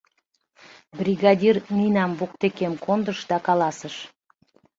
Бригадир 0.99 1.55
Нинам 1.77 2.11
воктекем 2.19 2.73
кондыш 2.85 3.19
да 3.29 3.37
каласыш: 3.45 3.95